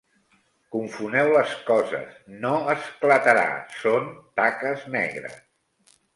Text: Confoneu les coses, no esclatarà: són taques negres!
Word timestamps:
Confoneu 0.75 1.29
les 1.35 1.53
coses, 1.67 2.15
no 2.47 2.55
esclatarà: 2.75 3.45
són 3.83 4.09
taques 4.43 4.89
negres! 4.99 5.39